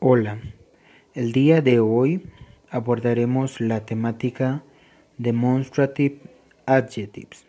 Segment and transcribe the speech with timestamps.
[0.00, 0.38] Hola,
[1.14, 2.22] el día de hoy
[2.70, 4.62] abordaremos la temática
[5.16, 6.20] Demonstrative
[6.66, 7.44] Adjectives.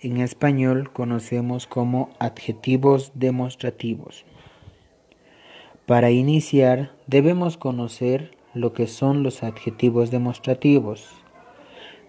[0.00, 4.24] En español conocemos como adjetivos demostrativos.
[5.86, 11.08] Para iniciar debemos conocer lo que son los adjetivos demostrativos.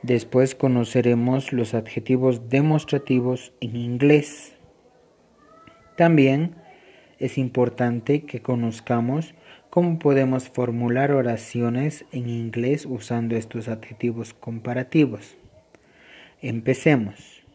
[0.01, 4.55] Después conoceremos los adjetivos demostrativos en inglés.
[5.97, 6.62] También
[7.23, 9.33] es importante que conozcamos
[9.69, 15.37] cómo podemos formular oraciones en inglés usando estos adjetivos comparativos.
[16.41, 17.45] Empecemos.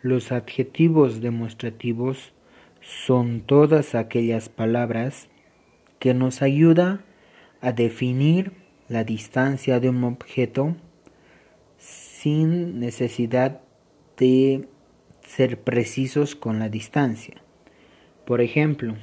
[0.00, 2.32] Los adjetivos demostrativos
[2.80, 5.28] son todas aquellas palabras
[5.98, 7.00] que nos ayudan
[7.60, 8.52] a definir
[8.88, 10.76] la distancia de un objeto
[11.78, 13.60] sin necesidad
[14.16, 14.68] de
[15.28, 17.42] ser precisos con la distancia.
[18.24, 18.96] Por ejemplo,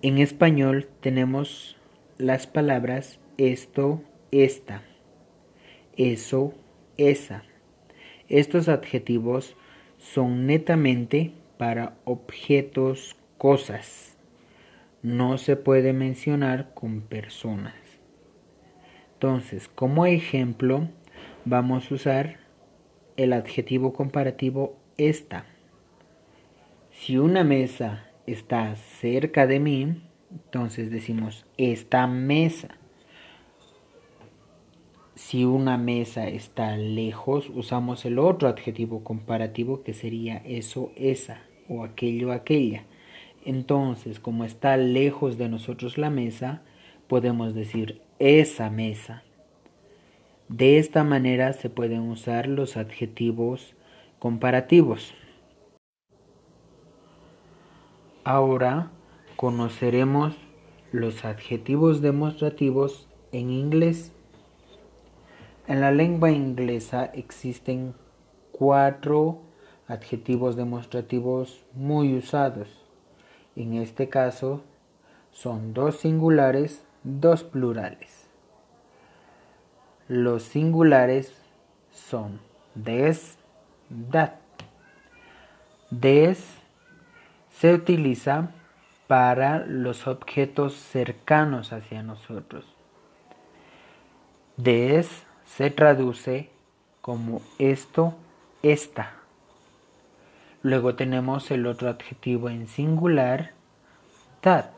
[0.00, 1.76] en español tenemos
[2.18, 4.82] las palabras esto, esta,
[5.96, 6.54] eso,
[6.96, 7.42] esa.
[8.28, 9.56] Estos adjetivos
[9.98, 14.16] son netamente para objetos, cosas.
[15.02, 17.74] No se puede mencionar con personas.
[19.14, 20.88] Entonces, como ejemplo,
[21.44, 22.46] vamos a usar
[23.16, 25.46] el adjetivo comparativo está.
[26.90, 32.78] Si una mesa está cerca de mí, entonces decimos esta mesa.
[35.14, 41.84] Si una mesa está lejos, usamos el otro adjetivo comparativo que sería eso, esa o
[41.84, 42.84] aquello, aquella.
[43.44, 46.62] Entonces, como está lejos de nosotros la mesa,
[47.06, 49.22] podemos decir esa mesa.
[50.48, 53.75] De esta manera se pueden usar los adjetivos
[54.26, 55.14] comparativos.
[58.24, 58.90] Ahora
[59.36, 60.34] conoceremos
[60.90, 64.10] los adjetivos demostrativos en inglés.
[65.68, 67.94] En la lengua inglesa existen
[68.50, 69.42] cuatro
[69.86, 72.84] adjetivos demostrativos muy usados.
[73.54, 74.62] En este caso
[75.30, 78.26] son dos singulares, dos plurales.
[80.08, 81.32] Los singulares
[81.92, 82.40] son
[82.74, 83.38] des,
[84.12, 84.32] that.
[85.90, 86.44] Des
[87.50, 88.50] se utiliza
[89.06, 92.64] para los objetos cercanos hacia nosotros.
[94.56, 96.50] Des se traduce
[97.00, 98.14] como esto,
[98.62, 99.12] esta.
[100.62, 103.52] Luego tenemos el otro adjetivo en singular,
[104.40, 104.70] that.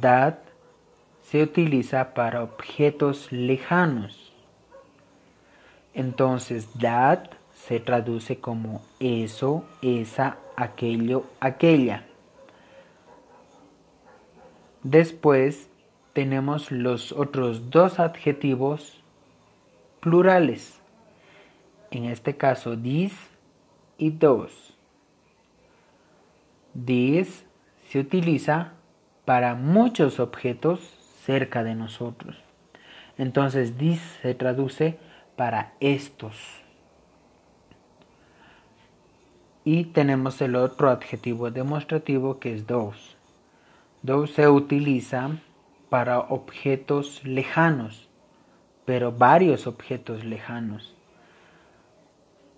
[0.00, 0.38] That
[1.22, 4.32] se utiliza para objetos lejanos.
[5.94, 7.30] Entonces, that
[7.66, 12.04] se traduce como eso, esa, aquello, aquella.
[14.82, 15.70] Después
[16.12, 19.02] tenemos los otros dos adjetivos
[20.00, 20.78] plurales.
[21.90, 23.14] En este caso, this
[23.96, 24.74] y those.
[26.84, 27.46] This
[27.88, 28.72] se utiliza
[29.24, 30.80] para muchos objetos
[31.24, 32.36] cerca de nosotros.
[33.16, 34.98] Entonces, this se traduce
[35.34, 36.63] para estos.
[39.64, 43.16] Y tenemos el otro adjetivo demostrativo que es those.
[44.04, 45.30] Those se utiliza
[45.88, 48.08] para objetos lejanos,
[48.84, 50.94] pero varios objetos lejanos.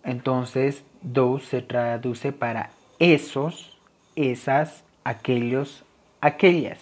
[0.03, 3.78] Entonces, those se traduce para esos,
[4.17, 5.84] esas, aquellos,
[6.21, 6.81] aquellas.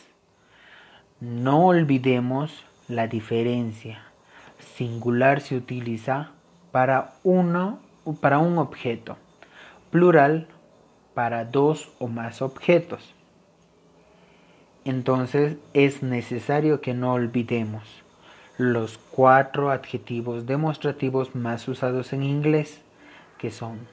[1.21, 4.03] No olvidemos la diferencia.
[4.59, 6.31] Singular se utiliza
[6.73, 7.81] para uno
[8.21, 9.17] para un objeto.
[9.95, 10.49] Plural
[11.15, 13.15] para dos o más objetos.
[14.85, 17.85] Entonces es necesario que no olvidemos
[18.59, 22.81] los cuatro adjetivos demostrativos más usados en inglés,
[23.39, 23.87] que son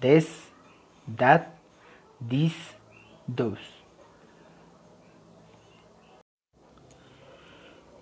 [0.00, 0.48] this,
[1.16, 1.42] that,
[2.28, 2.56] this,
[3.32, 3.62] those.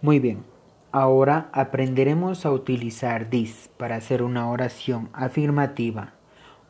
[0.01, 0.43] Muy bien,
[0.91, 6.15] ahora aprenderemos a utilizar this para hacer una oración afirmativa,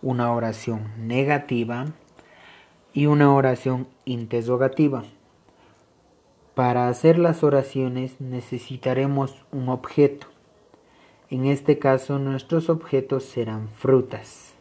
[0.02, 1.87] una oración negativa
[2.93, 5.05] y una oración interrogativa.
[6.55, 10.26] Para hacer las oraciones necesitaremos un objeto.
[11.29, 14.52] En este caso nuestros objetos serán frutas.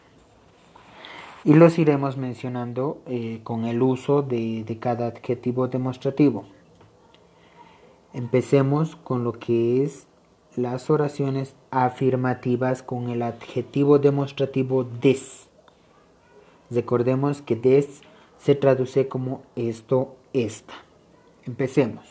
[1.44, 6.46] Y los iremos mencionando eh, con el uso de cada adjetivo demostrativo.
[8.14, 10.06] Empecemos con lo que es
[10.62, 15.48] las oraciones afirmativas con el adjetivo demostrativo des.
[16.70, 18.02] Recordemos que this
[18.38, 20.74] se traduce como esto, esta.
[21.46, 22.06] Empecemos.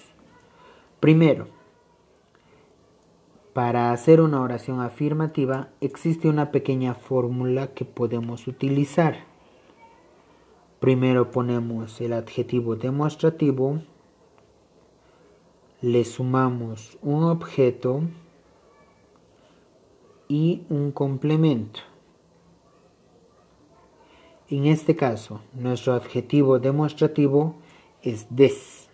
[1.00, 1.46] Primero,
[3.52, 9.16] para hacer una oración afirmativa existe una pequeña fórmula que podemos utilizar.
[10.80, 13.80] Primero ponemos el adjetivo demostrativo,
[15.80, 18.02] le sumamos un objeto
[20.28, 21.80] y un complemento.
[24.50, 27.56] En este caso, nuestro adjetivo demostrativo
[28.02, 28.88] es des.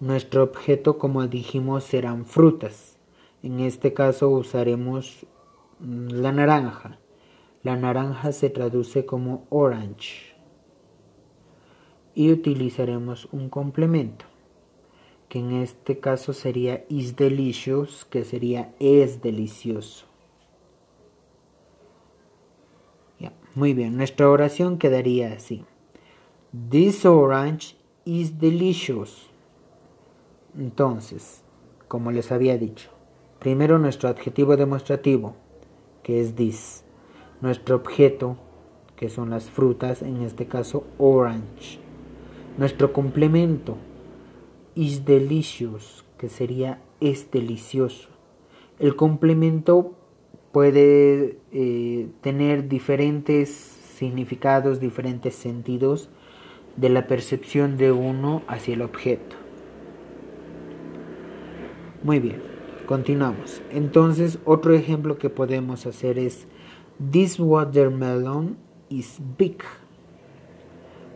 [0.00, 2.98] Nuestro objeto, como dijimos, serán frutas.
[3.42, 5.24] En este caso usaremos
[5.78, 6.98] mm, la naranja.
[7.62, 10.34] La naranja se traduce como orange.
[12.14, 14.26] Y utilizaremos un complemento,
[15.28, 20.06] que en este caso sería is delicious, que sería es delicioso.
[23.56, 25.64] Muy bien, nuestra oración quedaría así.
[26.68, 27.74] This orange
[28.04, 29.30] is delicious.
[30.58, 31.40] Entonces,
[31.88, 32.90] como les había dicho,
[33.38, 35.36] primero nuestro adjetivo demostrativo,
[36.02, 36.84] que es this.
[37.40, 38.36] Nuestro objeto,
[38.94, 41.78] que son las frutas, en este caso orange.
[42.58, 43.78] Nuestro complemento,
[44.76, 48.08] is delicious, que sería es delicioso.
[48.78, 49.94] El complemento
[50.52, 56.08] puede eh, tener diferentes significados, diferentes sentidos
[56.76, 59.36] de la percepción de uno hacia el objeto.
[62.02, 62.42] Muy bien,
[62.86, 63.62] continuamos.
[63.70, 66.46] Entonces, otro ejemplo que podemos hacer es
[67.10, 68.56] This watermelon
[68.88, 69.58] is big.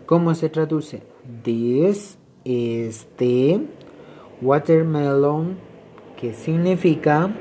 [0.07, 1.03] ¿Cómo se traduce?
[1.43, 3.61] This, este,
[4.41, 5.59] watermelon,
[6.17, 7.35] que significa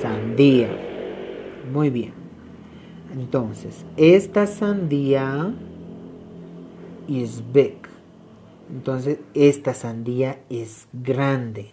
[0.00, 0.68] Sandía.
[1.72, 2.12] Muy bien.
[3.12, 5.54] Entonces, esta sandía
[7.08, 7.76] is big.
[8.70, 11.72] Entonces, esta sandía es grande.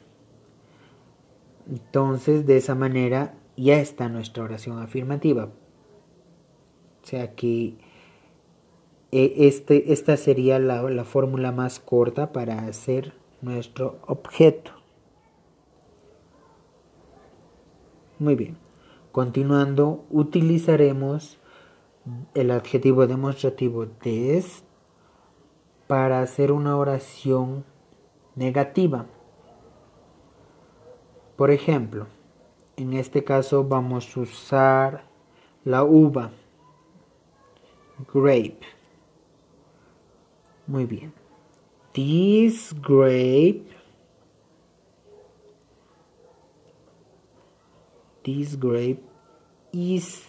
[1.69, 5.45] Entonces, de esa manera ya está nuestra oración afirmativa.
[5.45, 7.75] O sea que
[9.18, 14.72] e, este, esta sería la, la fórmula más corta para hacer nuestro objeto.
[18.20, 18.58] Muy bien.
[19.14, 21.40] Continuando, utilizaremos
[22.34, 24.66] el adjetivo demostrativo des
[25.88, 27.64] para hacer una oración
[28.36, 29.06] negativa.
[31.38, 32.08] Por ejemplo,
[32.76, 35.06] en este caso vamos a usar
[35.64, 36.32] la uva,
[38.14, 38.75] grape.
[40.68, 41.14] Muy bien.
[41.94, 43.76] This grape
[48.26, 49.04] this grape
[49.72, 50.24] is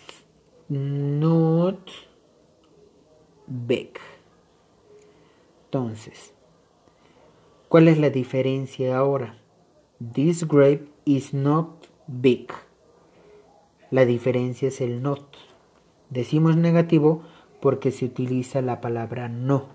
[0.69, 1.91] not
[3.47, 3.99] big.
[5.65, 6.35] Entonces,
[7.69, 9.39] ¿cuál es la diferencia ahora?
[9.99, 12.53] This grape is not big.
[13.91, 15.25] La diferencia es el not.
[16.11, 17.23] Decimos negativo
[17.63, 19.69] porque se utiliza la palabra no.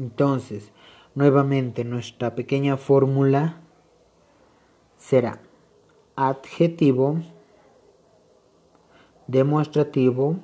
[0.00, 0.72] Entonces,
[1.14, 3.60] nuevamente nuestra pequeña fórmula
[4.96, 5.42] será
[6.16, 7.18] adjetivo
[9.26, 10.36] demostrativo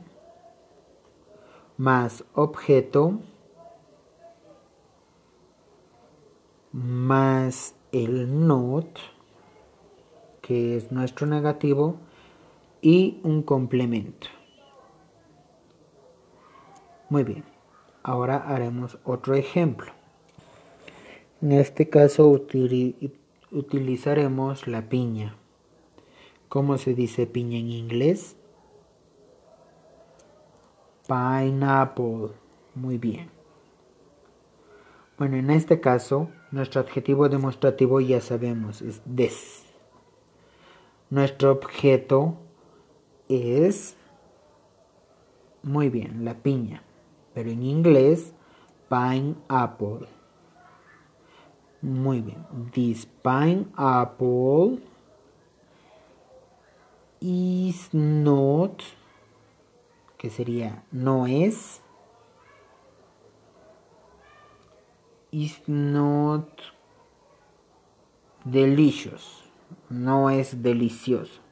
[1.79, 3.19] más objeto
[6.73, 8.99] más el not
[10.43, 11.97] que es nuestro negativo
[12.83, 14.29] y un complemento.
[17.09, 17.56] Muy bien
[18.07, 19.93] ahora haremos otro ejemplo
[21.43, 22.29] en este caso
[23.51, 25.37] utilizaremos la piña
[26.49, 28.37] ¿Cómo se dice piña en inglés?
[31.09, 32.31] Pineapple.
[32.75, 33.31] Muy bien.
[35.19, 39.65] Bueno, en este caso, nuestro adjetivo demostrativo ya sabemos, es this.
[41.11, 42.37] Nuestro objeto
[43.29, 43.97] es,
[45.63, 46.83] muy bien, la piña,
[47.37, 48.33] pero en inglés,
[48.89, 50.09] pineapple.
[51.83, 54.81] Muy bien, this pineapple
[57.21, 58.83] is not,
[60.17, 61.83] que sería no es,
[65.31, 66.49] is not
[68.47, 69.45] delicious,
[69.91, 71.43] no es delicioso.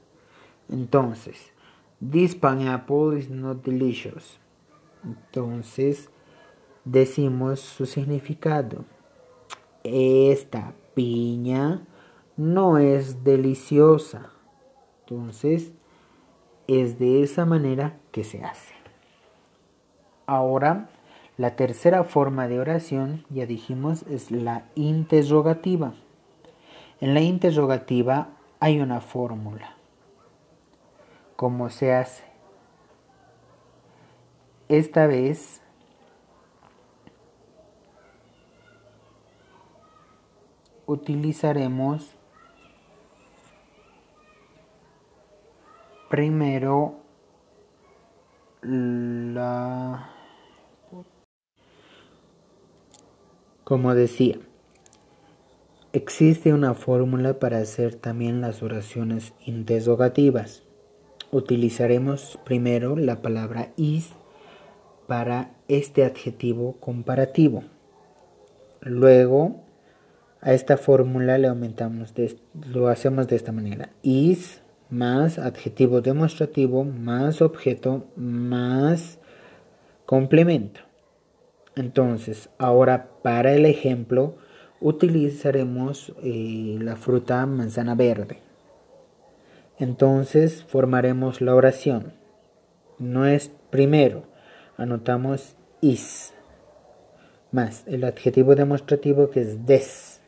[0.70, 1.52] Entonces,
[2.00, 4.38] this pineapple is not delicious.
[5.04, 6.10] Entonces,
[6.84, 8.84] decimos su significado.
[9.82, 11.86] Esta piña
[12.36, 14.30] no es deliciosa.
[15.00, 15.72] Entonces,
[16.66, 18.74] es de esa manera que se hace.
[20.26, 20.88] Ahora,
[21.36, 25.94] la tercera forma de oración, ya dijimos, es la interrogativa.
[27.00, 28.28] En la interrogativa
[28.60, 29.76] hay una fórmula.
[31.36, 32.33] ¿Cómo se hace?
[34.68, 35.60] Esta vez
[40.86, 42.16] utilizaremos
[46.08, 46.96] primero
[48.62, 50.10] la
[53.64, 54.38] como decía
[55.92, 60.64] existe una fórmula para hacer también las oraciones interrogativas.
[61.30, 64.12] Utilizaremos primero la palabra is
[65.06, 67.64] para este adjetivo comparativo
[68.84, 69.62] luego
[70.40, 72.12] a esta fórmula le aumentamos,
[72.68, 73.90] lo hacemos de esta manera.
[74.02, 79.18] Is más adjetivo demostrativo más objeto más
[80.04, 80.80] complemento.
[81.74, 84.36] Entonces, ahora para el ejemplo
[84.80, 88.40] utilizaremos eh, la fruta manzana verde.
[89.78, 92.12] Entonces formaremos la oración.
[92.98, 94.24] No es primero,
[94.76, 96.32] anotamos is
[97.52, 97.84] más.
[97.86, 100.20] El adjetivo demostrativo que es des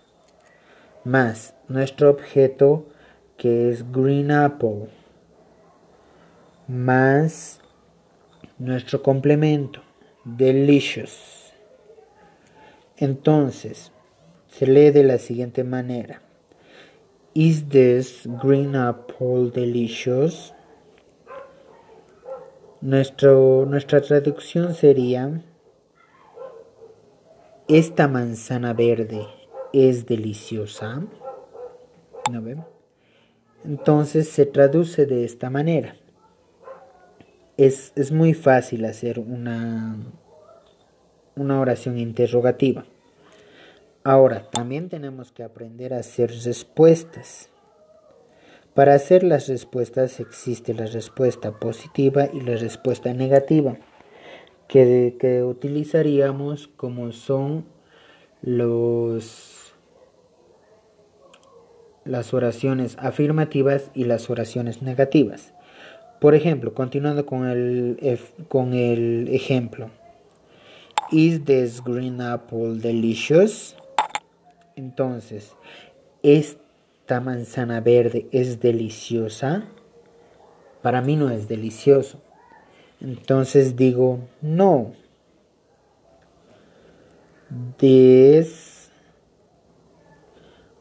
[1.04, 1.54] más.
[1.68, 2.86] Nuestro objeto
[3.36, 4.88] que es green apple
[6.68, 7.60] más
[8.58, 9.82] nuestro complemento
[10.24, 11.52] delicious.
[12.96, 13.92] Entonces
[14.48, 16.22] se lee de la siguiente manera.
[17.34, 20.54] Is this green apple delicious
[22.86, 25.42] nuestro, nuestra traducción sería
[27.66, 29.26] esta manzana verde
[29.72, 31.02] es deliciosa.
[32.30, 32.64] ¿No ven?
[33.64, 35.96] Entonces se traduce de esta manera.
[37.56, 39.96] Es, es muy fácil hacer una,
[41.34, 42.84] una oración interrogativa.
[44.04, 47.50] Ahora, también tenemos que aprender a hacer respuestas.
[48.76, 53.78] Para hacer las respuestas existe la respuesta positiva y la respuesta negativa,
[54.68, 57.64] que, que utilizaríamos como son
[58.42, 59.72] los
[62.04, 65.54] las oraciones afirmativas y las oraciones negativas.
[66.20, 69.90] Por ejemplo, continuando con el, con el ejemplo.
[71.10, 73.74] Is this green apple delicious?
[74.76, 75.56] Entonces,
[77.06, 79.68] ¿esta manzana verde es deliciosa?
[80.82, 82.20] Para mí no es delicioso.
[83.00, 84.90] Entonces digo, no.
[87.76, 88.90] This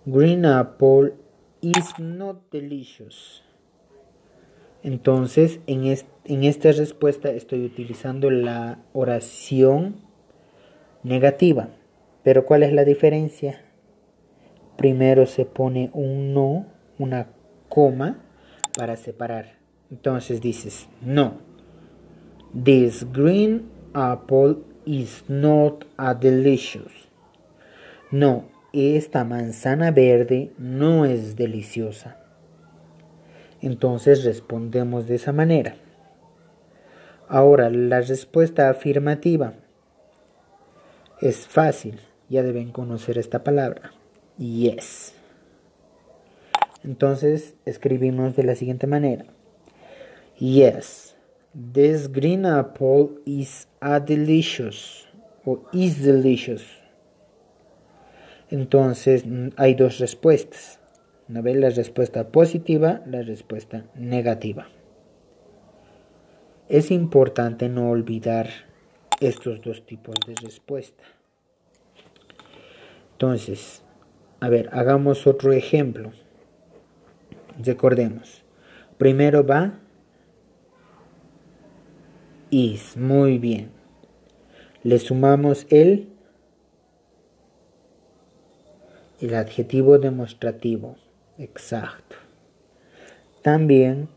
[0.08, 1.13] Green apple
[1.62, 3.44] is not delicious.
[4.82, 5.86] Entonces, en,
[6.24, 9.98] en esta respuesta estoy utilizando la oración
[11.03, 11.70] negativa.
[12.24, 13.64] Pero ¿cuál es la diferencia?
[14.77, 16.65] Primero se pone un no,
[17.00, 17.27] una
[17.70, 18.20] coma,
[18.77, 19.55] para separar.
[19.89, 21.39] Entonces dices, no.
[22.53, 27.10] This green apple is not a delicious.
[28.12, 32.17] No, esta manzana verde no es deliciosa.
[33.62, 35.75] Entonces respondemos de esa manera.
[37.27, 39.53] Ahora, la respuesta afirmativa
[41.22, 43.91] es fácil, ya deben conocer esta palabra.
[44.37, 45.13] Yes.
[46.83, 49.25] Entonces escribimos de la siguiente manera.
[50.37, 51.15] Yes,
[51.73, 55.07] this green apple is a delicious
[55.45, 56.63] o is delicious.
[58.49, 59.23] Entonces
[59.57, 60.79] hay dos respuestas.
[61.27, 61.55] ¿No ves?
[61.55, 64.67] La respuesta positiva, la respuesta negativa.
[66.69, 68.49] Es importante no olvidar
[69.21, 71.03] estos dos tipos de respuesta.
[73.13, 73.81] Entonces,
[74.45, 76.11] a ver, hagamos otro ejemplo.
[77.57, 78.43] Recordemos.
[78.99, 79.79] Primero va
[82.51, 82.95] is.
[82.95, 83.71] Muy bien.
[84.83, 86.09] Le sumamos el
[89.19, 90.95] el adjetivo demostrativo
[91.39, 92.15] exacto.
[93.41, 94.09] También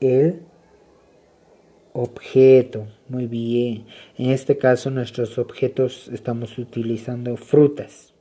[0.00, 0.42] el
[1.92, 2.88] objeto.
[3.08, 3.86] Muy bien.
[4.18, 8.12] En este caso nuestros objetos estamos utilizando frutas.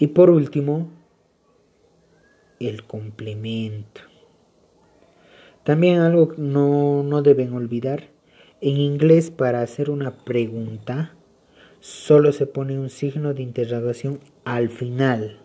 [0.00, 0.88] Y por último,
[2.58, 4.00] el complemento.
[5.62, 8.08] También algo no, no deben olvidar.
[8.62, 11.12] En inglés para hacer una pregunta
[11.80, 15.38] solo se pone un signo de interrogación al final,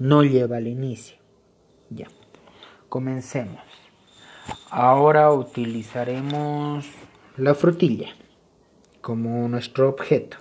[0.00, 1.16] no lleva al inicio.
[1.88, 2.08] Ya,
[2.88, 3.60] comencemos.
[4.68, 6.86] Ahora utilizaremos
[7.36, 8.08] la frutilla
[9.00, 10.38] como nuestro objeto.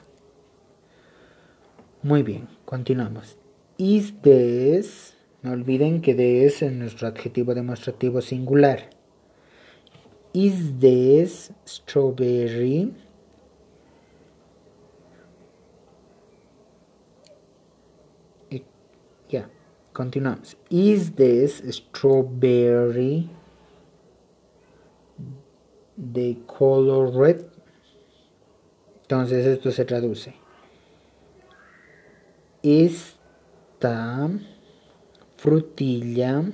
[2.06, 3.36] Muy bien, continuamos.
[3.80, 8.92] Is this, no olviden que this es nuestro adjetivo demostrativo singular.
[10.32, 12.94] Is this strawberry?
[19.28, 19.50] Ya,
[19.92, 20.58] continuamos.
[20.70, 23.32] Is this strawberry
[25.98, 27.48] the color red?
[29.02, 30.45] Entonces esto se traduce.
[32.68, 34.28] Esta
[35.38, 36.46] frutilla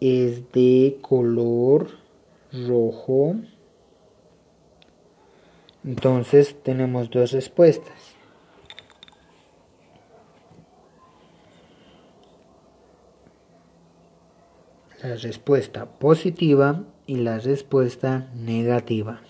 [0.00, 1.90] es de color
[2.66, 3.34] rojo.
[5.84, 8.16] Entonces tenemos dos respuestas.
[15.02, 19.20] La respuesta positiva y la respuesta negativa.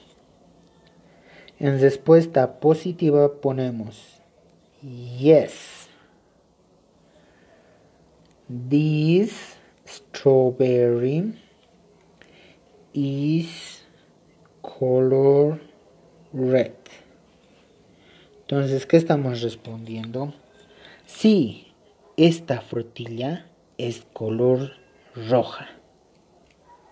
[1.59, 4.20] En respuesta positiva ponemos
[4.83, 5.89] Yes.
[8.49, 11.35] This strawberry
[12.95, 13.83] is
[14.63, 15.61] color
[16.33, 16.73] red.
[18.41, 20.35] Entonces, ¿qué estamos respondiendo?
[21.07, 21.73] Sí,
[22.17, 23.47] esta frutilla
[23.79, 24.73] es color
[25.15, 25.69] roja.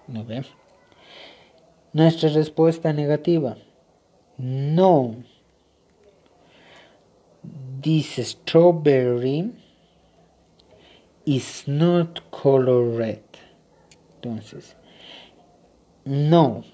[0.06, 0.44] ¿No ve?
[1.92, 3.56] Nuestra respuesta negativa.
[4.36, 5.16] No,
[7.82, 9.52] this strawberry
[11.24, 13.22] is not color red.
[14.16, 14.76] Entonces,
[16.04, 16.64] no,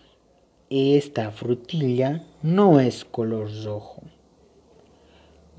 [0.70, 4.02] esta frutilla no es color rojo.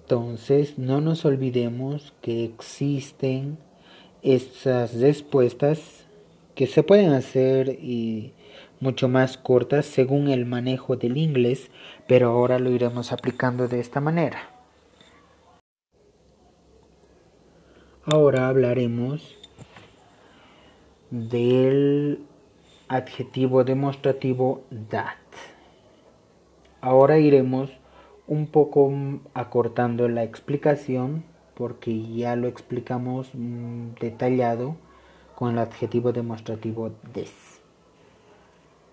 [0.02, 3.58] Entonces, no nos olvidemos que existen
[4.22, 6.06] estas respuestas
[6.56, 8.34] que se pueden hacer y
[8.80, 11.70] mucho más cortas según el manejo del inglés,
[12.08, 14.55] pero ahora lo iremos aplicando de esta manera.
[18.08, 19.36] Ahora hablaremos
[21.10, 22.24] del
[22.88, 25.18] adjetivo demostrativo that.
[26.82, 27.72] Ahora iremos
[28.28, 28.94] un poco
[29.34, 31.24] acortando la explicación
[31.56, 34.76] porque ya lo explicamos mm, detallado
[35.34, 37.60] con el adjetivo demostrativo this.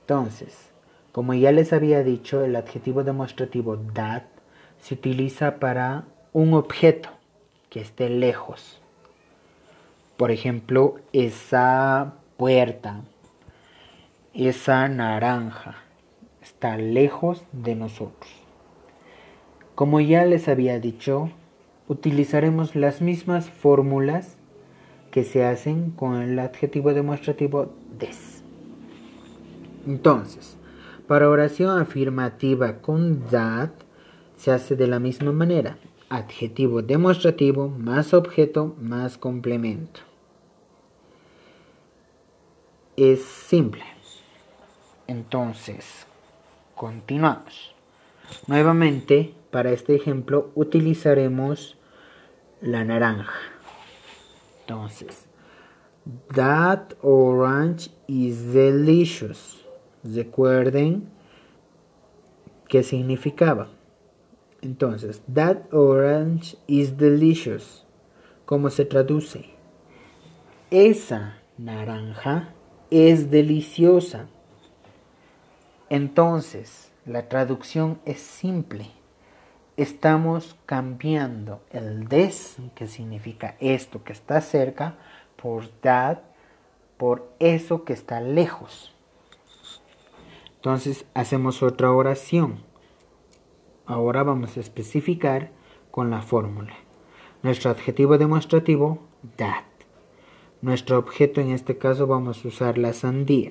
[0.01, 0.70] Entonces,
[1.12, 4.22] como ya les había dicho, el adjetivo demostrativo that
[4.79, 7.11] se utiliza para un objeto
[7.68, 8.81] que esté lejos
[10.22, 13.00] por ejemplo, esa puerta,
[14.32, 15.78] esa naranja,
[16.40, 18.30] está lejos de nosotros.
[19.74, 21.28] Como ya les había dicho,
[21.88, 24.37] utilizaremos las mismas fórmulas
[25.11, 28.44] que se hacen con el adjetivo demostrativo des.
[29.88, 30.56] Entonces,
[31.08, 33.70] para oración afirmativa con that
[34.37, 35.78] se hace de la misma manera.
[36.11, 40.12] Adjetivo demostrativo más objeto más complemento
[43.10, 43.84] es simple.
[45.06, 46.06] Entonces,
[46.74, 47.74] continuamos.
[48.46, 51.78] Nuevamente, para este ejemplo, utilizaremos
[52.60, 53.34] la naranja.
[54.60, 55.26] Entonces,
[56.34, 59.64] that orange is delicious.
[60.04, 61.08] Recuerden
[62.68, 63.68] qué significaba.
[64.62, 67.84] Entonces, that orange is delicious.
[68.44, 69.50] ¿Cómo se traduce?
[70.70, 72.54] Esa naranja
[72.92, 74.26] es deliciosa.
[75.88, 78.90] Entonces, la traducción es simple.
[79.76, 84.96] Estamos cambiando el des, que significa esto que está cerca,
[85.37, 86.18] por that,
[86.98, 88.94] por eso que está lejos.
[90.57, 92.62] Entonces, hacemos otra oración.
[93.87, 95.50] Ahora vamos a especificar
[95.90, 96.74] con la fórmula.
[97.42, 99.00] Nuestro adjetivo demostrativo,
[99.37, 99.71] that.
[100.62, 103.51] Nuestro objeto en este caso vamos a usar la sandía.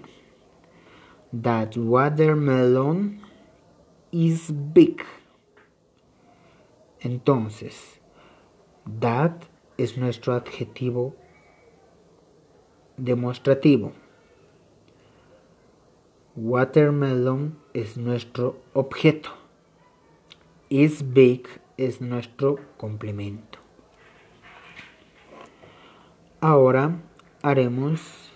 [1.43, 3.19] That watermelon
[4.11, 5.03] is big.
[7.01, 7.99] Entonces,
[9.01, 9.43] that
[9.77, 11.15] es nuestro adjetivo
[12.95, 13.91] demostrativo.
[16.37, 19.31] Watermelon es nuestro objeto.
[20.69, 21.45] Is big
[21.75, 23.60] es nuestro complemento.
[26.43, 26.99] Ahora
[27.43, 28.31] haremos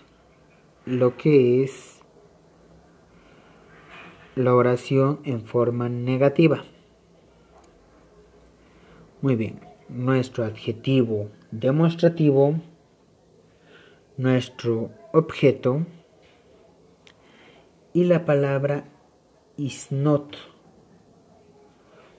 [0.84, 2.00] lo que es
[4.36, 6.62] la oración en forma negativa.
[9.22, 12.60] Muy bien, nuestro adjetivo demostrativo,
[14.16, 15.84] nuestro objeto
[17.92, 18.84] y la palabra
[19.56, 20.36] is not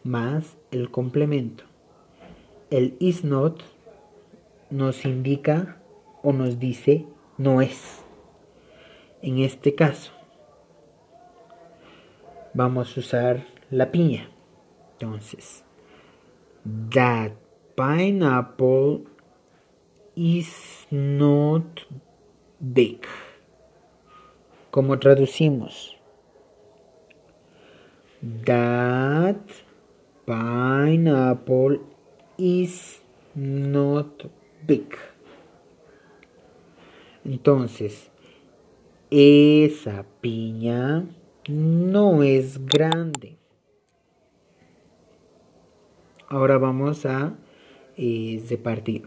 [0.04, 1.64] más el complemento.
[2.72, 3.64] El is not
[4.70, 5.77] nos indica
[6.28, 7.06] o nos dice
[7.38, 8.04] no es.
[9.22, 10.12] En este caso,
[12.54, 14.30] vamos a usar la piña.
[14.92, 15.64] Entonces,
[16.90, 17.32] that
[17.78, 19.06] pineapple
[20.16, 21.88] is not
[22.60, 23.00] big.
[24.70, 25.96] ¿Cómo traducimos?
[28.44, 29.40] That
[30.26, 31.80] pineapple
[32.38, 33.02] is
[33.34, 34.26] not
[34.66, 34.94] big.
[37.28, 38.10] Entonces,
[39.12, 41.06] esa piña
[41.50, 43.38] no es grande.
[46.30, 47.36] Ahora vamos a
[47.98, 49.02] eh.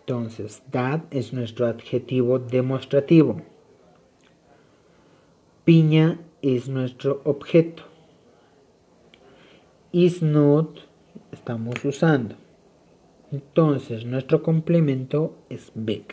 [0.00, 3.42] Entonces, that es nuestro adjetivo demostrativo.
[5.66, 7.82] Piña es nuestro objeto.
[9.92, 10.78] Is not
[11.32, 12.34] estamos usando.
[13.30, 16.06] Entonces, nuestro complemento es big.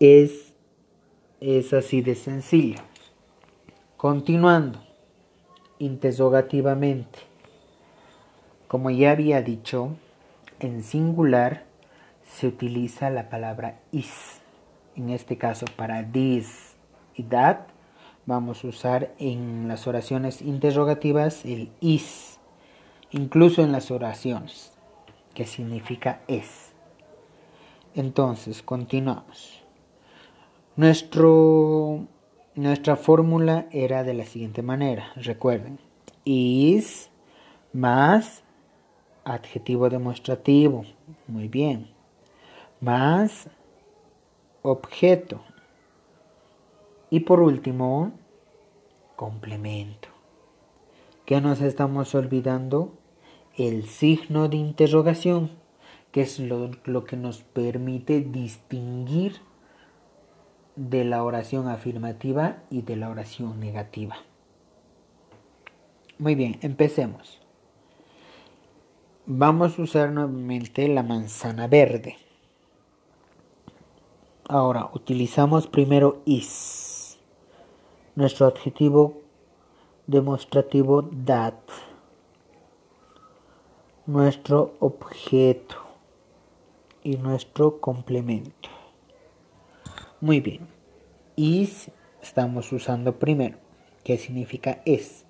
[0.00, 0.54] Es,
[1.40, 2.80] es así de sencillo.
[3.96, 4.80] Continuando,
[5.80, 7.18] interrogativamente.
[8.68, 9.96] Como ya había dicho,
[10.60, 11.64] en singular
[12.24, 14.40] se utiliza la palabra is.
[14.94, 16.76] En este caso, para this
[17.16, 17.66] y that,
[18.26, 22.38] vamos a usar en las oraciones interrogativas el is,
[23.10, 24.72] incluso en las oraciones,
[25.34, 26.72] que significa es.
[27.94, 29.57] Entonces, continuamos.
[30.78, 32.06] Nuestro,
[32.54, 35.80] nuestra fórmula era de la siguiente manera, recuerden,
[36.24, 37.10] is
[37.72, 38.44] más
[39.24, 40.84] adjetivo demostrativo,
[41.26, 41.88] muy bien,
[42.80, 43.50] más
[44.62, 45.40] objeto.
[47.10, 48.12] Y por último,
[49.16, 50.06] complemento.
[51.24, 52.92] ¿Qué nos estamos olvidando?
[53.56, 55.50] El signo de interrogación,
[56.12, 59.47] que es lo, lo que nos permite distinguir
[60.78, 64.16] de la oración afirmativa y de la oración negativa.
[66.18, 67.40] Muy bien, empecemos.
[69.26, 72.16] Vamos a usar nuevamente la manzana verde.
[74.48, 77.18] Ahora, utilizamos primero is,
[78.14, 79.20] nuestro adjetivo
[80.06, 81.54] demostrativo that,
[84.06, 85.74] nuestro objeto
[87.02, 88.77] y nuestro complemento.
[90.20, 90.66] Muy bien,
[91.36, 93.56] is estamos usando primero,
[94.02, 95.24] que significa es.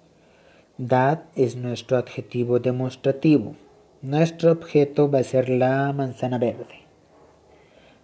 [0.79, 3.55] That es nuestro adjetivo demostrativo.
[4.01, 6.87] Nuestro objeto va a ser la manzana verde,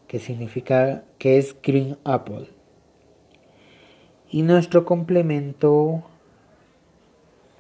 [0.08, 2.50] que significa que es green apple.
[4.30, 6.02] Y nuestro complemento,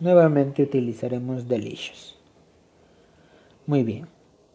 [0.00, 2.18] nuevamente utilizaremos delicious.
[3.64, 4.06] Muy bien,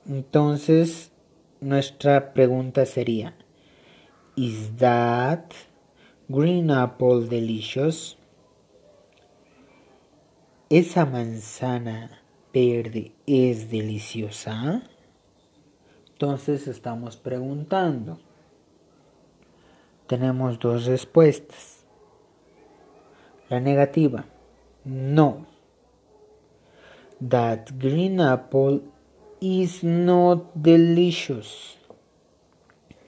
[0.05, 1.11] entonces
[1.59, 3.33] nuestra pregunta sería,
[4.39, 5.53] ¿Is that
[6.29, 8.15] green apple delicious?
[10.69, 12.21] ¿Esa manzana
[12.53, 14.83] verde es deliciosa?
[16.13, 18.17] Entonces estamos preguntando.
[20.07, 21.83] Tenemos dos respuestas.
[23.49, 24.23] La negativa,
[24.85, 25.47] no.
[27.19, 28.83] That green apple
[29.41, 31.77] is not delicious.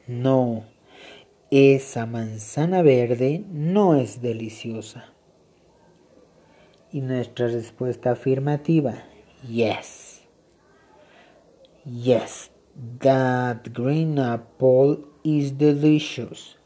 [0.08, 0.66] No,
[1.52, 5.14] esa manzana verde no es deliciosa.
[6.94, 9.04] Y nuestra respuesta afirmativa,
[9.48, 10.22] Yes.
[11.84, 12.52] Yes,
[13.00, 16.58] that green apple is delicious.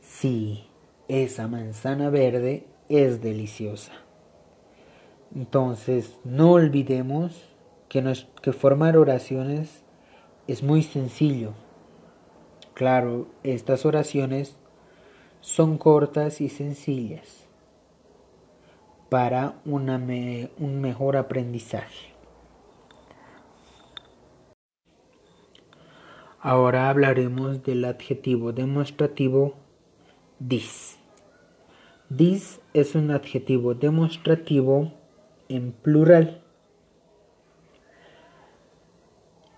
[0.00, 0.68] Sí,
[1.08, 3.92] esa manzana verde es deliciosa.
[5.34, 7.32] Entonces, no olvidemos
[7.88, 8.02] que,
[8.40, 9.82] que formar oraciones
[10.46, 11.54] es muy sencillo.
[12.74, 14.56] Claro, estas oraciones
[15.40, 17.46] son cortas y sencillas
[19.08, 22.14] para un mejor aprendizaje.
[26.40, 29.54] Ahora hablaremos del adjetivo demostrativo
[30.46, 30.98] this.
[32.14, 34.92] This es un adjetivo demostrativo
[35.48, 36.42] en plural.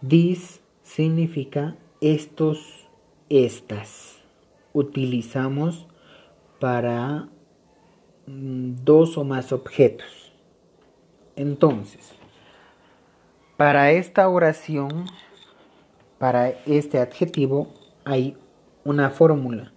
[0.06, 2.75] This significa estos,
[3.28, 4.18] estas.
[4.72, 5.86] Utilizamos
[6.60, 7.28] para
[8.26, 10.32] Mm, dos o más objetos.
[11.36, 12.12] Entonces,
[13.56, 15.06] para esta oración,
[16.18, 17.68] para este adjetivo,
[18.04, 18.36] hay
[18.84, 19.72] una fórmula.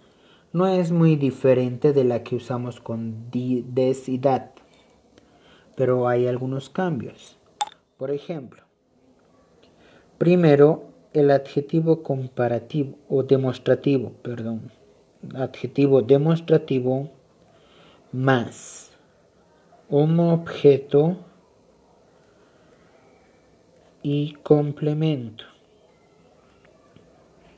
[0.52, 4.10] no es muy diferente de la que usamos con des
[5.76, 7.38] pero hay algunos cambios.
[7.96, 8.64] Por ejemplo,
[10.18, 14.70] primero el adjetivo comparativo o demostrativo, perdón,
[15.34, 17.10] adjetivo demostrativo
[18.12, 18.90] más
[19.88, 21.16] un objeto
[24.02, 25.44] y complemento.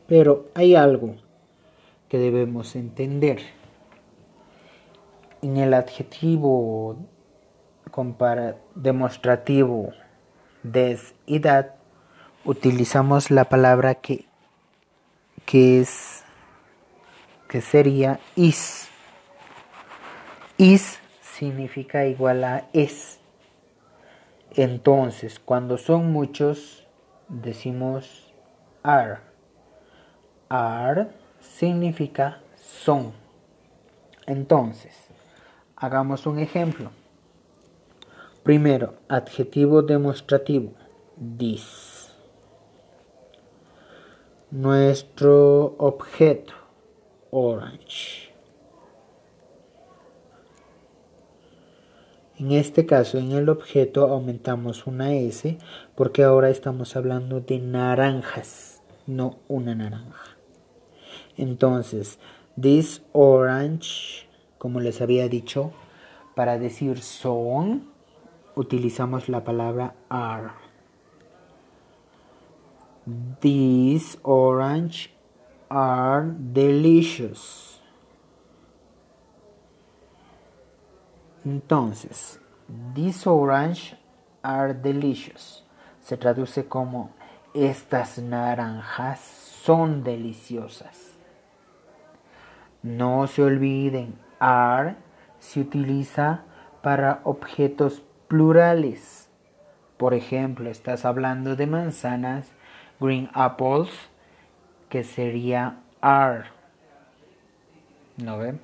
[0.06, 1.16] Pero hay algo
[2.08, 3.40] que debemos entender.
[5.42, 6.96] En el adjetivo
[8.74, 9.92] demostrativo
[10.62, 11.81] des y dat
[12.44, 14.26] utilizamos la palabra que,
[15.46, 16.24] que es
[17.48, 18.88] que sería is.
[20.56, 23.20] Is significa igual a es.
[24.52, 26.86] Entonces, cuando son muchos,
[27.28, 28.32] decimos
[28.82, 29.18] are.
[30.48, 31.08] Are
[31.40, 33.12] significa son.
[34.26, 34.94] Entonces,
[35.76, 36.90] hagamos un ejemplo.
[38.42, 40.72] Primero, adjetivo demostrativo.
[41.38, 41.91] This.
[44.52, 46.52] Nuestro objeto.
[47.30, 48.34] Orange.
[52.36, 55.56] En este caso, en el objeto aumentamos una S
[55.94, 60.36] porque ahora estamos hablando de naranjas, no una naranja.
[61.38, 62.18] Entonces,
[62.60, 65.72] this orange, como les había dicho,
[66.36, 67.90] para decir son,
[68.54, 70.61] utilizamos la palabra are.
[73.40, 75.10] These orange
[75.68, 77.80] are delicious.
[81.44, 82.38] Entonces,
[82.94, 83.96] these orange
[84.42, 85.64] are delicious.
[86.00, 87.10] Se traduce como
[87.54, 91.18] estas naranjas son deliciosas.
[92.82, 94.96] No se olviden, are
[95.38, 96.44] se utiliza
[96.82, 99.28] para objetos plurales.
[99.96, 102.52] Por ejemplo, estás hablando de manzanas,
[103.02, 103.88] green apples,
[104.88, 106.44] que sería are.
[108.16, 108.60] ¿No ven?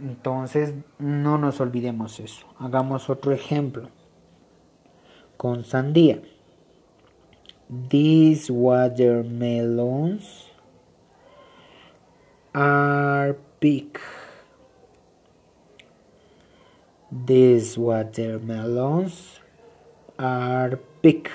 [0.00, 2.46] Entonces, no nos olvidemos eso.
[2.58, 3.90] Hagamos otro ejemplo.
[5.36, 6.22] Con sandía.
[7.88, 10.50] These watermelons
[12.54, 13.98] are big.
[17.26, 19.40] These watermelons
[20.16, 21.28] are big.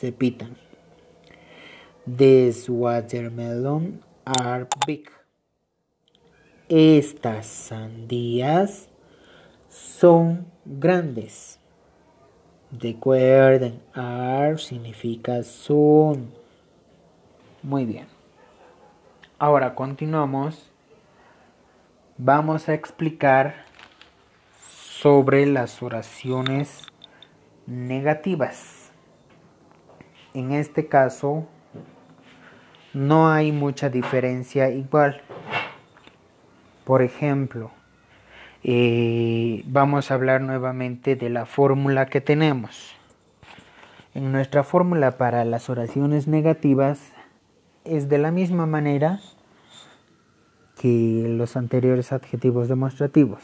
[0.00, 0.56] Se pitan.
[2.06, 5.10] These watermelons are big.
[6.70, 8.88] Estas sandías
[9.68, 11.60] son grandes.
[12.72, 16.32] Recuerden, are significa son.
[17.62, 18.06] Muy bien.
[19.38, 20.70] Ahora continuamos.
[22.16, 23.66] Vamos a explicar
[24.62, 26.86] sobre las oraciones
[27.66, 28.79] negativas.
[30.32, 31.48] En este caso,
[32.94, 35.22] no hay mucha diferencia igual.
[36.84, 37.72] Por ejemplo,
[38.62, 42.94] eh, vamos a hablar nuevamente de la fórmula que tenemos.
[44.14, 47.12] En nuestra fórmula para las oraciones negativas
[47.84, 49.20] es de la misma manera
[50.80, 53.42] que los anteriores adjetivos demostrativos.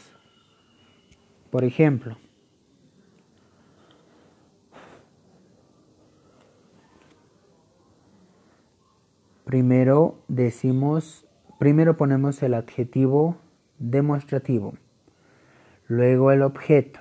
[1.51, 2.17] Por ejemplo,
[9.47, 11.25] primero decimos,
[11.57, 13.37] primero ponemos el adjetivo
[13.79, 14.73] demostrativo,
[15.87, 16.99] luego el objeto.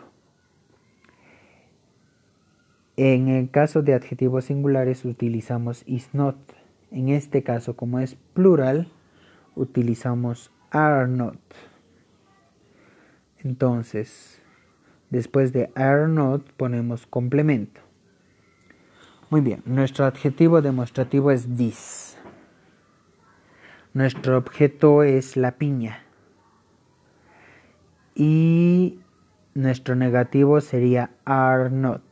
[2.97, 6.37] En el caso de adjetivos singulares utilizamos is not.
[6.93, 8.93] En este caso, como es plural,
[9.57, 11.41] utilizamos are not.
[13.43, 14.41] Entonces,
[15.11, 17.81] después de are not ponemos complemento.
[19.31, 22.06] Muy bien, nuestro adjetivo demostrativo es this.
[23.97, 26.03] Nuestro objeto es la piña.
[28.15, 29.01] Y
[29.55, 32.03] nuestro negativo sería are not.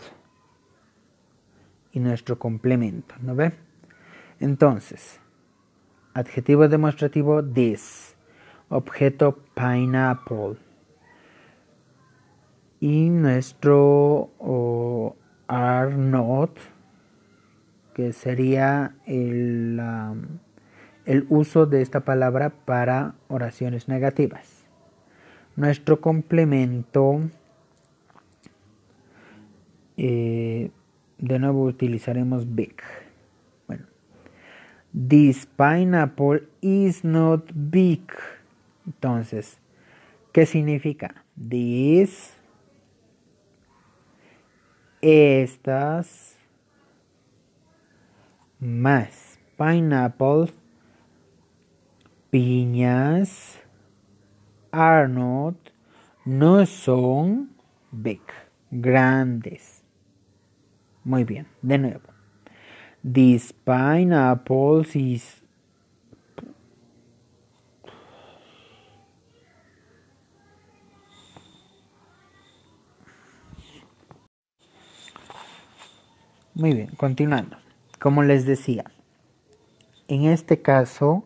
[1.92, 3.52] Y nuestro complemento, ¿no ve?
[4.40, 5.20] Entonces,
[6.14, 8.16] adjetivo demostrativo this,
[8.70, 10.56] objeto pineapple.
[12.80, 14.30] Y nuestro
[15.48, 16.56] are not,
[17.92, 19.78] que sería el,
[21.06, 24.64] el uso de esta palabra para oraciones negativas.
[25.56, 27.20] Nuestro complemento,
[29.96, 30.70] eh,
[31.18, 32.74] de nuevo utilizaremos big.
[34.94, 38.12] This pineapple is not big.
[38.86, 39.58] Entonces,
[40.30, 41.24] ¿qué significa?
[41.36, 42.32] This,
[45.00, 46.36] estas,
[48.60, 50.52] más pineapple,
[52.34, 53.60] piñas,
[54.72, 55.54] are not,
[56.24, 57.50] no son
[57.92, 58.22] big,
[58.72, 59.84] grandes.
[61.04, 62.08] Muy bien, de nuevo.
[63.04, 65.42] This pineapple is
[76.56, 77.58] Muy bien, continuando.
[78.00, 78.84] Como les decía,
[80.08, 81.24] en este caso,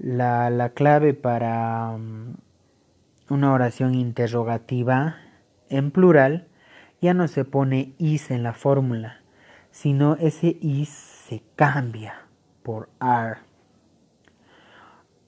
[0.00, 2.34] la, la clave para um,
[3.28, 5.16] una oración interrogativa
[5.68, 6.48] en plural
[7.02, 9.20] ya no se pone is en la fórmula,
[9.70, 12.14] sino ese is se cambia
[12.62, 13.40] por are.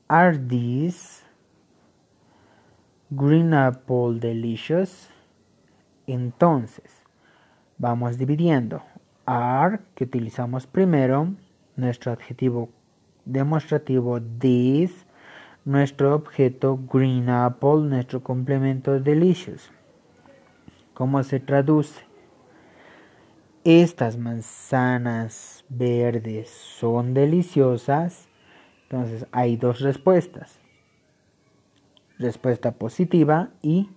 [0.09, 1.23] Are these
[3.11, 5.11] green apple delicious?
[6.07, 7.05] Entonces,
[7.79, 8.83] vamos dividiendo.
[9.25, 11.35] Are, que utilizamos primero,
[11.77, 12.71] nuestro adjetivo
[13.25, 15.07] demostrativo this,
[15.65, 19.71] nuestro objeto green apple, nuestro complemento delicious.
[20.95, 22.13] ¿Cómo se traduce?
[23.65, 28.29] estas manzanas verdes son deliciosas,
[28.85, 30.59] entonces hay dos respuestas.
[32.19, 33.91] Respuesta positiva y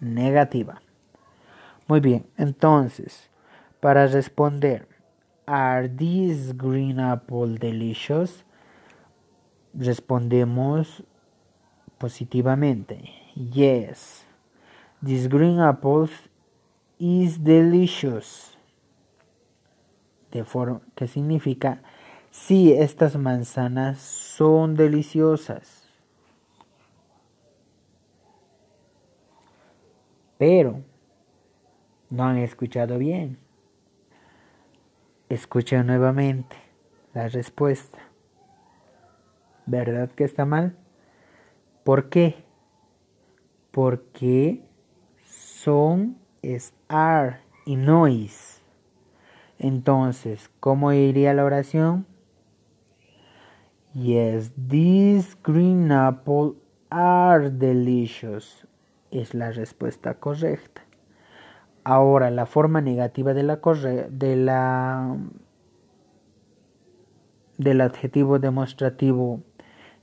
[0.00, 0.82] negativa.
[1.88, 3.30] Muy bien, entonces,
[3.80, 4.88] para responder,
[5.54, 8.42] ¿Are these green apple delicious?
[9.74, 11.04] Respondemos
[11.98, 13.10] positivamente.
[13.34, 14.24] Yes,
[15.02, 16.08] this green apple
[16.98, 18.56] is delicious
[20.30, 21.82] de forma que significa
[22.30, 25.86] sí, estas manzanas son deliciosas.
[30.38, 30.82] Pero
[32.08, 33.41] no han escuchado bien.
[35.32, 36.54] Escuchen nuevamente
[37.14, 37.98] la respuesta.
[39.64, 40.76] ¿Verdad que está mal?
[41.84, 42.44] ¿Por qué?
[43.70, 44.62] Porque
[45.24, 48.60] son es are y no is.
[49.58, 52.04] Entonces, ¿cómo iría la oración?
[53.94, 56.56] Yes, these green apples
[56.90, 58.66] are delicious.
[59.10, 60.82] Es la respuesta correcta.
[61.84, 63.60] Ahora, la forma negativa de la
[64.10, 65.16] de la
[67.58, 69.42] del adjetivo demostrativo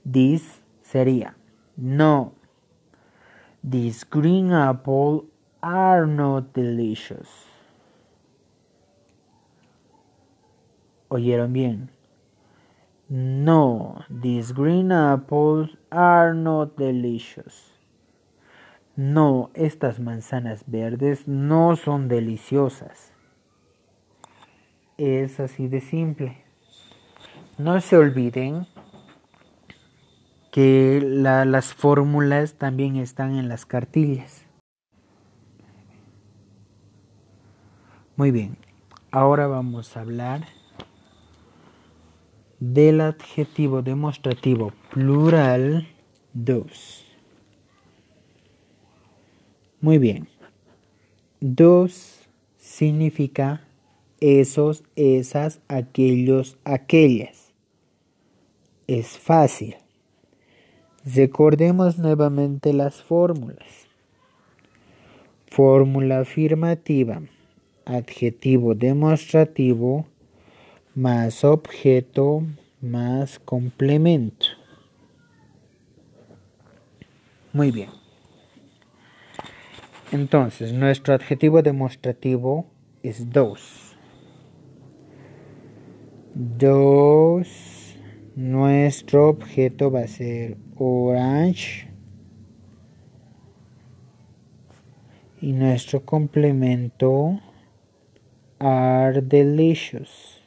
[0.04, 1.36] this sería
[1.76, 2.34] no.
[3.62, 5.24] These green apples
[5.62, 7.28] are not delicious.
[11.08, 11.90] ¿Oyeron bien?
[13.08, 17.79] No, these green apples are not delicious.
[19.00, 23.14] No, estas manzanas verdes no son deliciosas.
[24.98, 26.44] Es así de simple.
[27.56, 28.66] No se olviden
[30.52, 34.44] que las fórmulas también están en las cartillas.
[38.16, 38.58] Muy bien,
[39.10, 40.42] ahora vamos a hablar
[42.58, 45.88] del adjetivo demostrativo plural
[46.34, 47.09] dos.
[49.80, 50.28] Muy bien.
[51.40, 53.62] Dos significa
[54.20, 57.52] esos, esas, aquellos, aquellas.
[58.86, 59.76] Es fácil.
[61.04, 63.88] Recordemos nuevamente las fórmulas.
[65.46, 67.22] Fórmula afirmativa.
[67.84, 70.06] Adjetivo demostrativo
[70.94, 72.42] más objeto
[72.80, 74.46] más complemento.
[77.52, 77.99] Muy bien.
[80.12, 82.66] Entonces, nuestro adjetivo demostrativo
[83.04, 83.96] es dos.
[86.34, 87.96] Dos.
[88.34, 91.88] Nuestro objeto va a ser orange.
[95.40, 97.40] Y nuestro complemento
[98.58, 100.42] are delicious.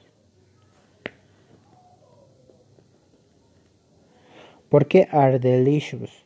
[4.68, 6.26] ¿Por qué are delicious?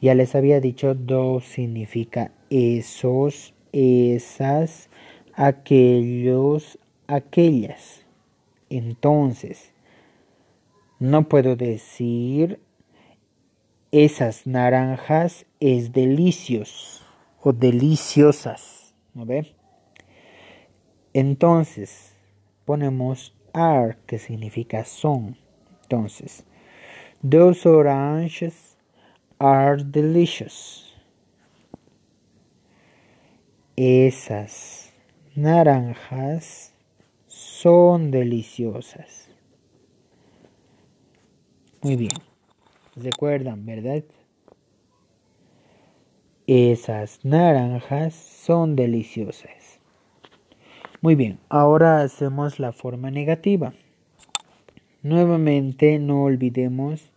[0.00, 4.88] Ya les había dicho, dos significa esos, esas,
[5.34, 8.04] aquellos, aquellas.
[8.70, 9.72] Entonces,
[10.98, 12.60] no puedo decir
[13.92, 17.04] esas naranjas es delicios
[17.42, 18.94] o deliciosas.
[19.14, 19.54] ¿No ve?
[21.14, 22.14] Entonces,
[22.64, 25.36] ponemos are, que significa son.
[25.82, 26.44] Entonces,
[27.22, 28.76] those oranges
[29.38, 30.85] are delicious.
[33.76, 34.94] Esas
[35.34, 36.72] naranjas
[37.26, 39.28] son deliciosas.
[41.82, 42.12] Muy bien.
[42.96, 44.02] Recuerdan, ¿verdad?
[46.46, 49.78] Esas naranjas son deliciosas.
[51.02, 53.74] Muy bien, ahora hacemos la forma negativa.
[55.02, 57.12] Nuevamente no olvidemos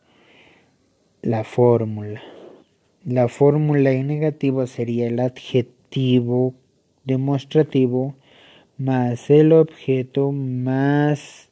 [1.22, 2.22] la fórmula.
[3.06, 5.79] La fórmula en negativo sería el adjetivo
[7.04, 8.16] demostrativo
[8.78, 11.50] más el objeto más,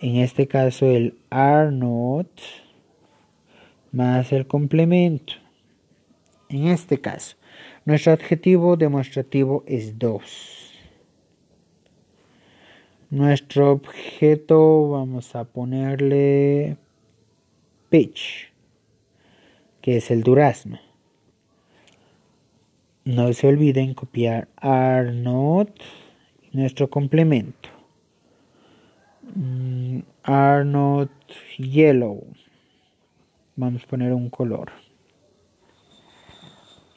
[0.00, 2.28] en este caso, el are not
[3.92, 5.34] más el complemento.
[6.48, 7.36] En este caso,
[7.84, 10.72] nuestro adjetivo demostrativo es 2.
[13.10, 16.76] Nuestro objeto vamos a ponerle
[17.88, 18.52] peach,
[19.80, 20.80] que es el durazno.
[23.06, 25.12] No se olviden copiar are
[26.52, 27.68] nuestro complemento.
[29.34, 31.10] Mm, are not
[31.58, 32.24] yellow.
[33.56, 34.72] Vamos a poner un color.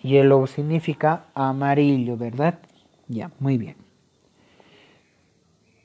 [0.01, 2.60] Yellow significa amarillo, ¿verdad?
[3.10, 3.76] Ya, muy bien.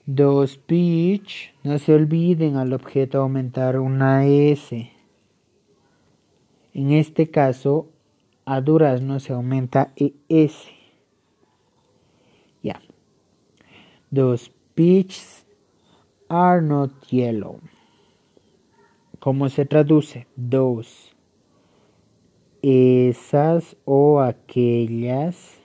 [0.06, 1.52] Dos peach.
[1.64, 4.88] No se olviden al objeto aumentar una S.
[6.74, 7.91] En este caso,
[8.44, 10.66] a durazno se aumenta ES.
[12.62, 12.80] Ya.
[14.12, 15.44] Those peaches
[16.28, 17.60] are not yellow.
[19.18, 20.26] ¿Cómo se traduce?
[20.36, 21.14] Dos.
[22.62, 25.58] Esas o aquellas.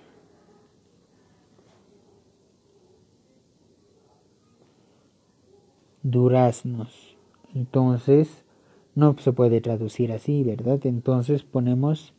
[6.03, 7.17] Duraznos.
[7.53, 8.43] Entonces,
[8.95, 10.85] no se puede traducir así, ¿verdad?
[10.85, 12.13] Entonces ponemos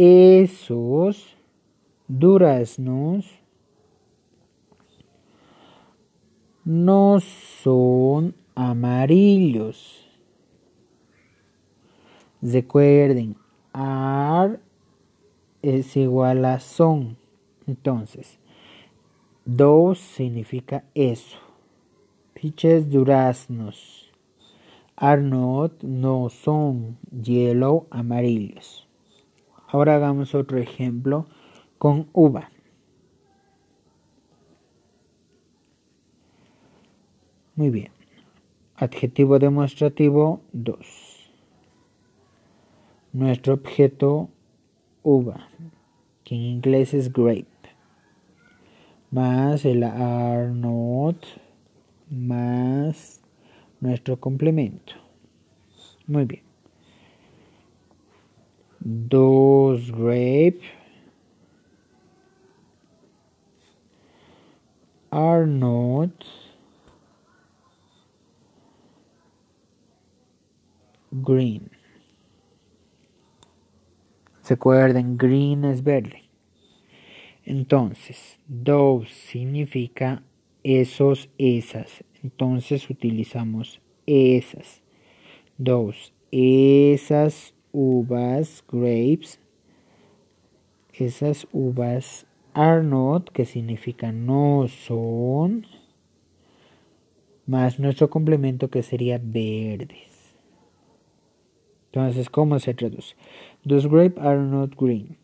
[0.00, 1.34] esos
[2.06, 3.28] duraznos
[6.64, 10.08] no son amarillos.
[12.40, 13.34] Recuerden,
[13.72, 14.60] are
[15.62, 17.16] es igual a son.
[17.66, 18.38] Entonces,
[19.44, 21.38] dos significa eso.
[22.34, 24.12] Piches duraznos.
[24.94, 26.98] Are not, no son.
[27.10, 28.87] Yellow, amarillos.
[29.68, 31.26] Ahora hagamos otro ejemplo
[31.78, 32.50] con uva.
[37.54, 37.92] Muy bien.
[38.76, 41.18] Adjetivo demostrativo 2
[43.12, 44.28] nuestro objeto
[45.02, 45.48] uva,
[46.24, 47.46] que en inglés es grape,
[49.10, 51.16] más el are not,
[52.10, 53.20] más
[53.80, 54.94] nuestro complemento.
[56.06, 56.47] Muy bien.
[58.90, 60.62] Dos grape
[65.12, 66.24] are not
[71.22, 71.70] green.
[74.48, 76.22] Recuerden, green es verde.
[77.44, 80.22] Entonces, those significa
[80.62, 82.02] esos, esas.
[82.22, 84.82] Entonces utilizamos esas.
[85.58, 89.40] Those, esas uvas, grapes.
[90.92, 95.66] Esas uvas are not, que significa no son.
[97.46, 100.36] Más nuestro complemento que sería verdes.
[101.86, 103.14] Entonces, ¿cómo se traduce?
[103.66, 105.16] Those grapes are not green.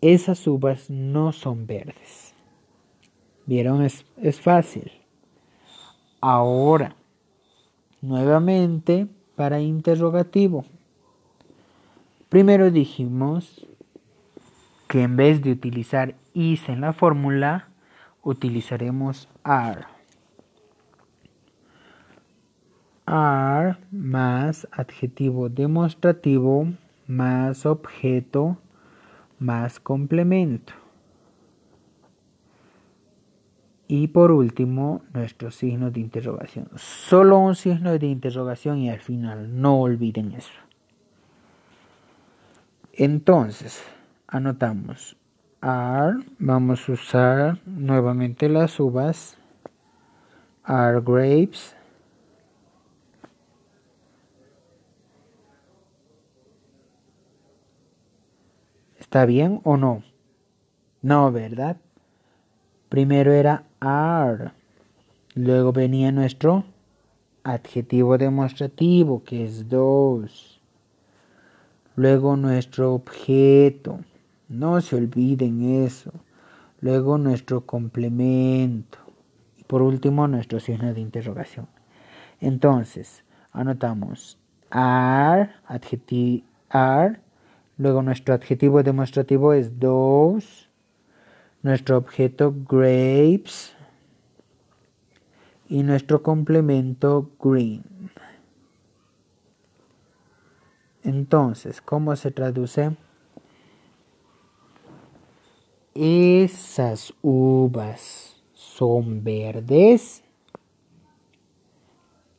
[0.00, 2.34] Esas uvas no son verdes.
[3.46, 3.82] ¿Vieron?
[3.82, 4.92] Es, es fácil.
[6.20, 6.94] Ahora,
[8.00, 10.64] nuevamente para interrogativo.
[12.32, 13.66] Primero dijimos
[14.88, 17.68] que en vez de utilizar is en la fórmula,
[18.22, 19.84] utilizaremos are.
[23.04, 26.68] are más adjetivo demostrativo
[27.06, 28.56] más objeto
[29.38, 30.72] más complemento.
[33.88, 36.70] Y por último, nuestro signo de interrogación.
[36.76, 40.61] Solo un signo de interrogación y al final, no olviden eso.
[42.92, 43.82] Entonces,
[44.26, 45.16] anotamos
[45.62, 49.38] are, vamos a usar nuevamente las uvas,
[50.64, 51.74] are grapes,
[59.12, 60.02] ¿Está bien o no?
[61.02, 61.76] No, ¿verdad?
[62.88, 64.52] Primero era are.
[65.34, 66.64] Luego venía nuestro
[67.44, 70.51] adjetivo demostrativo, que es dos.
[71.96, 74.00] Luego nuestro objeto.
[74.48, 76.12] No se olviden eso.
[76.80, 78.98] Luego nuestro complemento.
[79.58, 81.68] Y por último nuestro signo de interrogación.
[82.40, 84.38] Entonces, anotamos
[84.70, 87.20] are, adjetivo, are.
[87.78, 90.68] Luego nuestro adjetivo demostrativo es dos.
[91.62, 93.74] Nuestro objeto grapes
[95.68, 97.82] y nuestro complemento green.
[101.04, 102.96] Entonces, ¿cómo se traduce?
[105.94, 110.22] Esas uvas son verdes.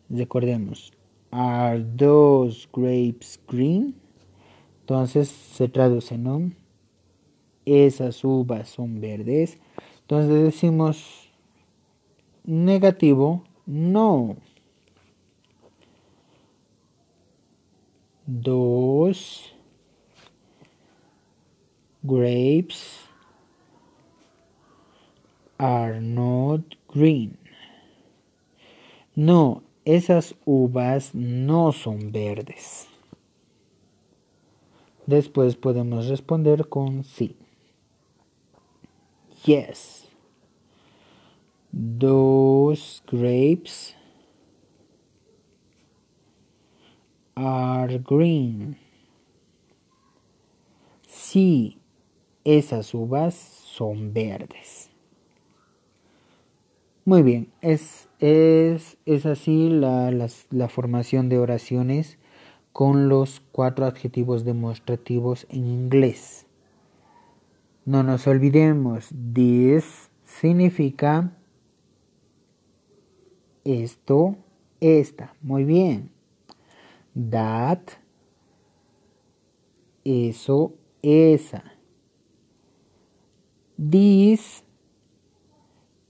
[0.09, 0.91] Recordemos,
[1.31, 3.95] are those grapes green?
[4.81, 6.51] Entonces se traduce, ¿no?
[7.65, 9.57] Esas uvas son verdes.
[10.01, 11.29] Entonces decimos
[12.43, 14.35] negativo, no.
[18.25, 19.53] Dos
[22.03, 23.01] grapes
[25.59, 27.37] are not green.
[29.13, 32.87] No, esas uvas no son verdes.
[35.05, 37.35] Después podemos responder con sí.
[39.45, 40.07] Yes.
[41.73, 43.97] Those grapes
[47.35, 48.77] are green.
[51.07, 51.79] Sí,
[52.43, 54.89] esas uvas son verdes.
[57.05, 62.17] Muy bien, es, es, es así la, la formación de oraciones
[62.71, 66.45] con los cuatro adjetivos demostrativos en inglés.
[67.85, 71.31] No nos olvidemos, this significa
[73.63, 74.35] esto,
[74.79, 75.35] esta.
[75.41, 76.09] Muy bien.
[77.15, 77.79] That,
[80.03, 81.63] eso, esa.
[83.77, 84.63] These,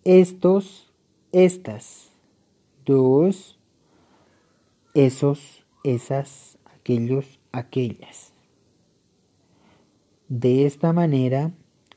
[0.04, 0.94] estos,
[1.32, 2.10] estas.
[2.86, 3.60] Dos,
[4.94, 8.34] esos, esas, aquellos, aquellas.
[10.28, 11.52] De esta manera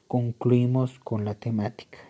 [0.09, 2.06] concluimos con la temática.